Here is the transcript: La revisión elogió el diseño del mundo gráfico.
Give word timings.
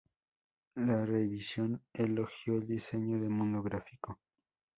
La 0.77 1.05
revisión 1.05 1.79
elogió 1.93 2.55
el 2.55 2.65
diseño 2.65 3.19
del 3.19 3.29
mundo 3.29 3.61
gráfico. 3.61 4.17